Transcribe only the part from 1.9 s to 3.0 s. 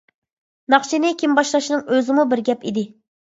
ئۆزىمۇ بىر گەپ ئىدى.